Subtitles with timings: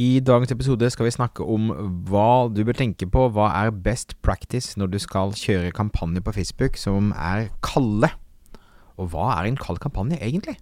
[0.00, 1.66] I dagens episode skal vi snakke om
[2.08, 3.26] hva du bør tenke på.
[3.28, 8.08] Hva er best practice når du skal kjøre kampanje på Facebook som er kalde?
[8.96, 10.56] Og hva er en kald kampanje egentlig?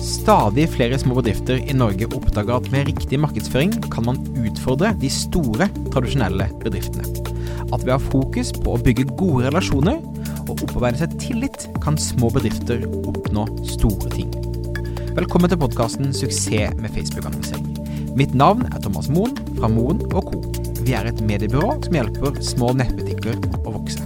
[0.00, 5.12] Stadig flere små bedrifter i Norge oppdager at med riktig markedsføring kan man utfordre de
[5.12, 7.04] store, tradisjonelle bedriftene.
[7.68, 10.00] At ved å ha fokus på å bygge gode relasjoner
[10.52, 14.32] og opparbeide seg tillit, kan små bedrifter oppnå store ting.
[15.16, 18.16] Velkommen til podkasten 'Suksess med Facebook-annonsering'.
[18.16, 20.20] Mitt navn er Thomas Moen fra Moen Co.
[20.82, 24.02] Vi er et mediebyrå som hjelper små nettbutikker å vokse.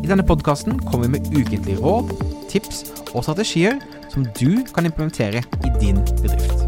[0.00, 2.14] I denne podkasten kommer vi med ukentlige råd,
[2.48, 3.80] tips og strategier
[4.12, 6.62] som du kan implementere i din bedrift.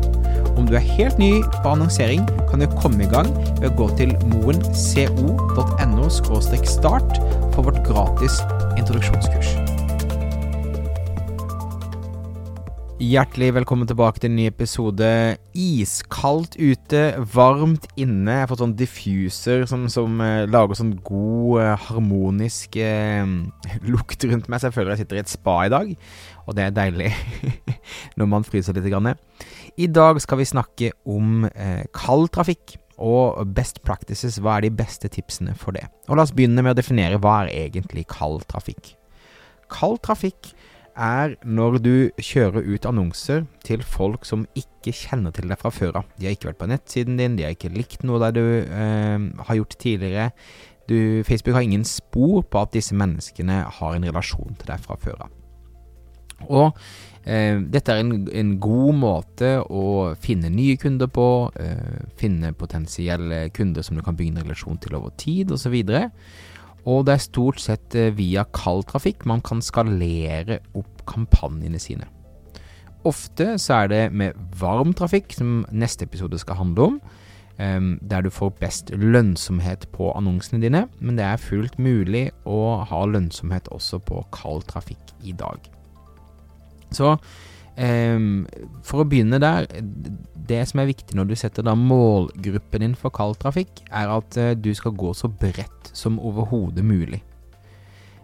[0.58, 3.30] Om du er helt ny på annonsering, kan du komme i gang
[3.60, 7.20] ved å gå til moenco.no start
[7.54, 8.40] for vårt gratis
[8.78, 9.56] introduksjonskurs.
[12.98, 15.08] Hjertelig velkommen tilbake til en ny episode.
[15.54, 18.34] Iskaldt ute, varmt inne.
[18.34, 23.22] Jeg har fått sånn diffuser som, som uh, lager sånn god, uh, harmonisk uh,
[23.92, 24.58] lukt rundt meg.
[24.58, 25.94] Så jeg føler jeg sitter i et spa i dag,
[26.42, 27.12] og det er deilig
[28.18, 28.90] når man fryser litt.
[28.90, 29.14] Grann.
[29.78, 31.46] I dag skal vi snakke om
[31.94, 34.40] kald trafikk og best practices.
[34.42, 35.86] Hva er de beste tipsene for det?
[36.08, 38.94] Og La oss begynne med å definere hva er egentlig kald trafikk.
[39.72, 40.52] Kald trafikk
[40.98, 46.00] er når du kjører ut annonser til folk som ikke kjenner til deg fra før
[46.00, 46.08] av.
[46.18, 49.28] De har ikke vært på nettsiden din, de har ikke likt noe der du eh,
[49.46, 50.32] har gjort tidligere.
[50.88, 54.96] Du, Facebook har ingen spor på at disse menneskene har en relasjon til deg fra
[54.98, 55.34] før av.
[56.46, 56.76] Og
[57.24, 61.28] eh, dette er en, en, god måte å finne nye kunder på,
[61.60, 65.74] eh, finne potensielle kunder som du kan bygge en relasjon til over tid, osv.
[65.82, 66.22] Og,
[66.88, 72.08] og det er stort sett eh, via kald trafikk man kan skalere opp kampanjene sine.
[73.06, 77.00] Ofte så er det med varm trafikk, som neste episode skal handle om,
[77.58, 82.84] ehm, der du får best lønnsomhet på annonsene dine, men det er fullt mulig å
[82.84, 85.77] ha lønnsomhet også på kald trafikk i dag.
[86.94, 87.16] Så
[87.78, 88.48] Um,
[88.82, 89.68] for å begynne der,
[90.48, 94.38] det som er viktig når du setter da målgruppen din for kald trafikk, er at
[94.40, 97.20] uh, du skal gå så bredt som overhodet mulig.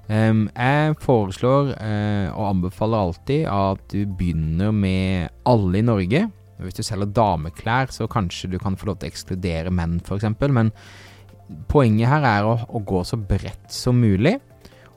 [0.09, 6.25] Um, jeg foreslår uh, og anbefaler alltid at du begynner med alle i Norge.
[6.59, 10.35] Hvis du selger dameklær, så kanskje du kan få lov til å ekskludere menn, f.eks.
[10.51, 10.75] Men
[11.71, 14.41] poenget her er å, å gå så bredt som mulig,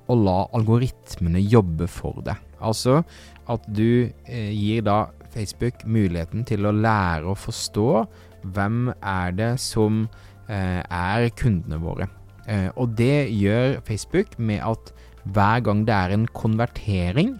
[0.07, 2.39] og la algoritmene jobbe for deg.
[2.63, 3.01] Altså
[3.51, 7.89] at du eh, gir da Facebook muligheten til å lære å forstå
[8.55, 10.05] hvem er det som
[10.47, 12.07] eh, er kundene våre.
[12.47, 14.93] Eh, og det gjør Facebook med at
[15.27, 17.35] hver gang det er en konvertering,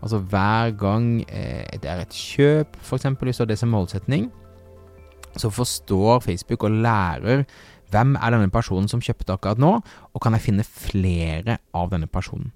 [0.00, 3.08] altså hver gang eh, det er et kjøp, f.eks.
[3.20, 4.30] hvis du har det som målsetning,
[5.36, 7.44] så forstår Facebook og lærer
[7.92, 9.72] hvem er denne personen som kjøpte akkurat nå,
[10.12, 12.52] og kan jeg finne flere av denne personen.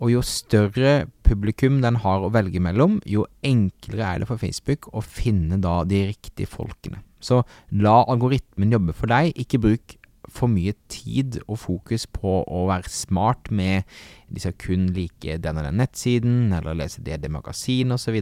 [0.00, 4.88] Og jo større publikum den har å velge mellom, jo enklere er det for Facebook
[4.96, 7.02] å finne da de riktige folkene.
[7.20, 7.42] Så
[7.76, 9.96] la algoritmen jobbe for deg, ikke bruk
[10.30, 13.88] for mye tid og fokus på å være smart med
[14.30, 18.20] de skal kun like den og den nettsiden, eller lese det, det magasinet osv.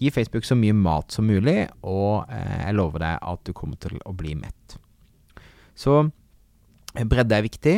[0.00, 3.80] Gi Facebook så mye mat som mulig, og eh, jeg lover deg at du kommer
[3.80, 4.78] til å bli mett.
[5.80, 6.02] Så
[7.08, 7.76] bredde er viktig.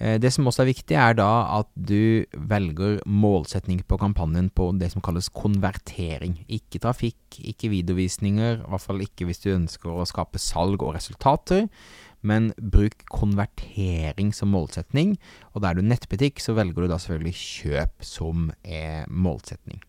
[0.00, 4.70] Eh, det som også er viktig, er da at du velger målsetning på kampanjen på
[4.80, 6.38] det som kalles konvertering.
[6.48, 10.96] Ikke trafikk, ikke videovisninger, i hvert fall ikke hvis du ønsker å skape salg og
[10.96, 11.68] resultater.
[12.20, 15.14] Men bruk konvertering som målsetning,
[15.54, 19.80] og da er du nettbutikk, så velger du da selvfølgelig kjøp som er målsetning.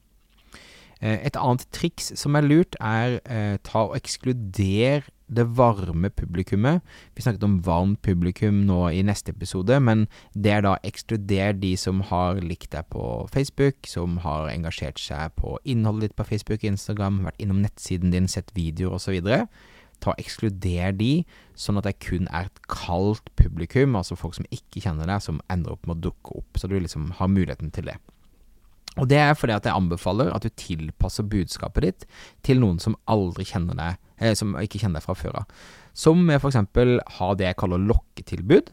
[1.01, 6.81] Eh, et annet triks som er lurt, er eh, ta og ekskluder det varme publikummet.
[7.15, 10.05] Vi snakket om varmt publikum nå i neste episode, men
[10.35, 15.35] det er da ekskluder de som har likt deg på Facebook, som har engasjert seg
[15.39, 19.21] på innholdet ditt på Facebook og Instagram, vært innom nettsiden din, sett videoer osv.
[20.01, 21.11] Ta Ekskluder de,
[21.53, 25.43] sånn at det kun er et kaldt publikum, altså folk som ikke kjenner deg, som
[25.53, 26.57] ender opp med å dukke opp.
[26.57, 27.99] Så du liksom har muligheten til det.
[28.99, 32.07] Og det er fordi at jeg anbefaler at du tilpasser budskapet ditt
[32.43, 35.65] til noen som aldri kjenner deg eh, som ikke kjenner deg fra før av.
[35.95, 36.59] Som med f.eks.
[37.17, 38.71] ha det jeg kaller lokketilbud.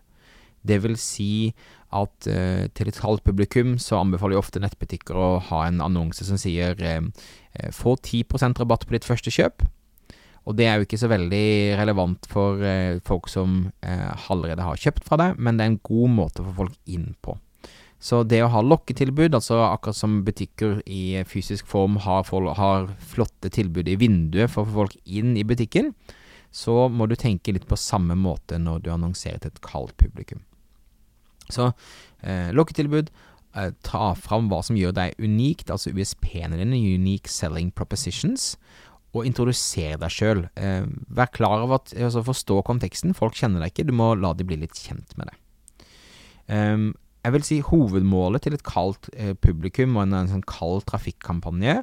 [0.68, 1.54] Det vil si
[1.94, 6.26] at eh, til et halvt publikum så anbefaler jeg ofte nettbutikker å ha en annonse
[6.26, 7.00] som sier eh,
[7.54, 9.64] eh få 10% rabatt på ditt første kjøp.
[10.48, 14.80] Og det er jo ikke så veldig relevant for eh, folk som eh, allerede har
[14.80, 17.36] kjøpt fra deg, men det er en god måte å få folk inn på.
[17.98, 22.28] Så det å ha lokketilbud, altså akkurat som butikker i fysisk form har,
[22.58, 25.90] har flotte tilbud i vinduet for å få folk inn i butikken,
[26.54, 30.44] så må du tenke litt på samme måte når du annonserer til et kaldt publikum.
[31.50, 31.72] Så
[32.22, 33.10] eh, lokketilbud,
[33.56, 38.54] eh, ta fram hva som gjør deg unikt, altså USP-ene dine, Unique Selling Propositions,
[39.16, 40.46] og introdusere deg sjøl.
[40.60, 40.86] Eh,
[41.18, 43.16] vær klar over at altså Forstå konteksten.
[43.16, 45.38] Folk kjenner deg ikke, du må la de bli litt kjent med det.
[46.48, 46.90] Um,
[47.24, 51.82] jeg vil si hovedmålet til et kaldt eh, publikum og en, en sånn kald trafikkampanje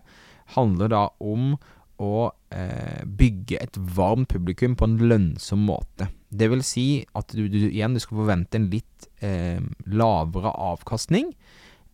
[0.55, 1.55] handler da om
[2.01, 6.09] å eh, bygge et varmt publikum på en lønnsom måte.
[6.29, 11.31] Det vil si at du, du igjen du skal forvente en litt eh, lavere avkastning,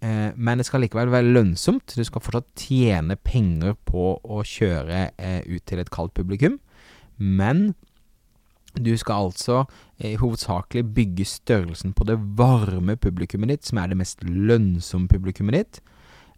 [0.02, 1.94] eh, men det skal likevel være lønnsomt.
[1.94, 6.58] Du skal fortsatt tjene penger på å kjøre eh, ut til et kaldt publikum,
[7.22, 7.72] men
[8.78, 9.64] du skal altså
[10.00, 15.58] eh, hovedsakelig bygge størrelsen på det varme publikummet ditt, som er det mest lønnsomme publikummet
[15.58, 15.82] ditt.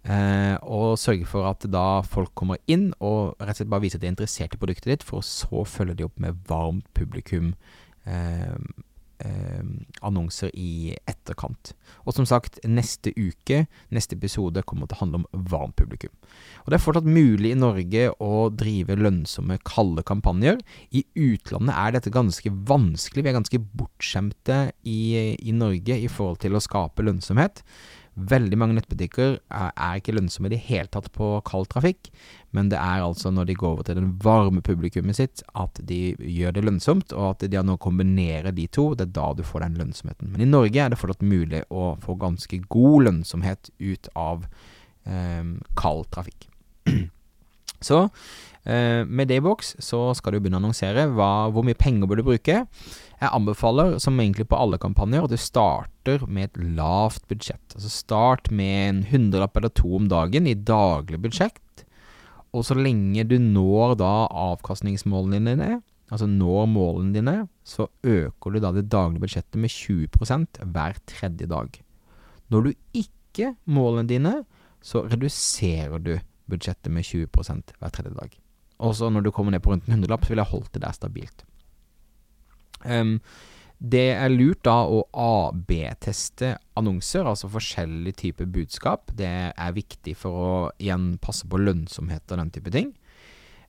[0.03, 4.00] Eh, og sørge for at da folk kommer inn og rett og slett bare viser
[4.00, 7.53] at de er interessert i produktet ditt, for så følge de opp med varmt publikum.
[8.03, 8.57] Eh,
[10.04, 11.74] annonser i etterkant.
[12.04, 13.63] Og som sagt, neste uke,
[13.94, 16.12] neste episode, kommer til å handle om varmt publikum.
[16.63, 20.60] Og Det er fortsatt mulig i Norge å drive lønnsomme, kalde kampanjer.
[20.92, 23.24] I utlandet er dette ganske vanskelig.
[23.24, 27.63] Vi er ganske bortskjemte i, i Norge i forhold til å skape lønnsomhet.
[28.13, 32.12] Veldig mange nettbutikker er, er ikke lønnsomme i det hele tatt på kald trafikk,
[32.54, 36.13] men det er altså når de går over til den varme publikummet sitt at de
[36.19, 38.92] gjør det lønnsomt, og at de nå kombinerer de to.
[38.94, 40.30] Det er da du får den lønnsomheten.
[40.30, 44.45] Men i Norge er det fortsatt mulig å få ganske god lønnsomhet ut av
[45.10, 45.50] eh,
[45.80, 46.50] kald trafikk.
[47.83, 48.06] Så
[48.65, 52.27] eh, med Daybox så skal du begynne å annonsere hva, hvor mye penger bør du
[52.27, 52.63] bruke.
[53.24, 57.63] Jeg anbefaler, som egentlig på alle kampanjer, at du starter med et lavt budsjett.
[57.75, 61.86] Altså Start med en hundrelapp eller to om dagen i daglig budsjett.
[62.54, 65.69] Og så lenge du når da avkastningsmålene dine,
[66.12, 71.50] altså når målene dine, så øker du da det daglige budsjettet med 20 hver tredje
[71.50, 71.80] dag.
[72.51, 72.74] Når du
[73.06, 74.36] ikke målene dine,
[74.83, 76.18] så reduserer du
[76.51, 77.27] budsjettet med 20
[77.80, 78.42] hver tredje dag.
[78.81, 80.95] Også når du kommer ned på rundt en hundrelapp, så vil jeg holde det der
[80.95, 81.45] stabilt.
[82.83, 83.17] Um,
[83.83, 89.11] det er lurt da å AB-teste annonser, altså forskjellige typer budskap.
[89.15, 92.93] Det er viktig for å igjen passe på lønnsomhet og den type ting.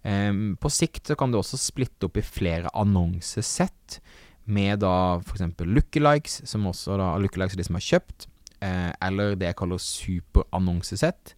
[0.04, 4.00] Um, på sikt så kan du også splitte opp i flere annonsesett,
[4.44, 5.40] med da f.eks.
[5.64, 8.26] lookalikes, som også da lookalikes er de som har kjøpt,
[8.60, 11.32] eh, eller det jeg kaller superannonsesett,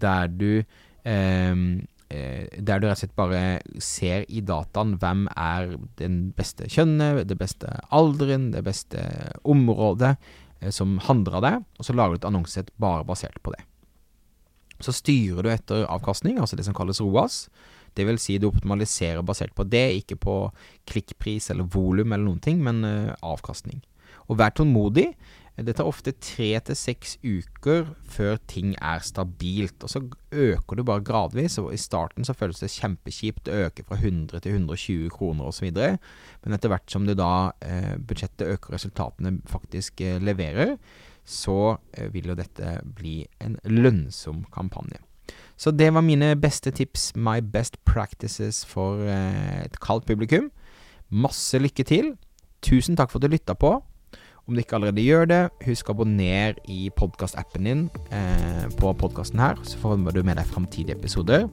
[0.00, 0.64] der du
[1.06, 1.54] Eh,
[2.08, 3.40] der du rett og slett bare
[3.82, 9.02] ser i dataen hvem er den beste kjønnet, det beste alderen, det beste
[9.42, 10.12] området
[10.60, 13.64] eh, som handler av det, og så lager du et annonsesett bare basert på det.
[14.84, 17.46] Så styrer du etter avkastning, altså det som kalles ROAS.
[17.96, 20.34] Det vil si du optimaliserer basert på det, ikke på
[20.90, 23.80] klikkpris eller volum eller noen ting, men uh, avkastning.
[24.28, 25.14] Og vær tålmodig.
[25.56, 30.82] Det tar ofte tre til seks uker før ting er stabilt, og så øker du
[30.84, 31.56] bare gradvis.
[31.58, 35.70] og I starten så føles det kjempekjipt å øke fra 100 til 120 kroner osv.,
[35.72, 40.76] men etter hvert som du da eh, budsjettet øker resultatene faktisk eh, leverer,
[41.24, 45.00] så eh, vil jo dette bli en lønnsom kampanje.
[45.56, 50.50] Så det var mine beste tips, my best practices for eh, et kaldt publikum.
[51.08, 52.14] Masse lykke til.
[52.60, 53.78] Tusen takk for at du lytta på.
[54.46, 57.80] Om du ikke allerede gjør det, husk å abonnere i podkastappen din
[58.14, 61.48] eh, på podkasten her, så får du med deg framtidige episoder.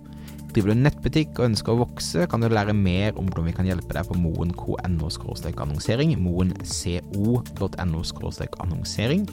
[0.53, 3.65] Driver du nettbutikk og ønsker å vokse, kan du lære mer om hvordan vi kan
[3.65, 6.13] hjelpe deg på moen.no annonsering.
[6.21, 8.03] moenco.no
[8.61, 9.25] annonsering.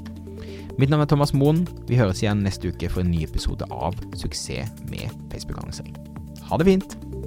[0.80, 1.66] Mitt navn er Thomas Moen.
[1.84, 6.00] Vi høres igjen neste uke for en ny episode av Suksess med Facebook-annonsering.
[6.48, 7.19] Ha det fint!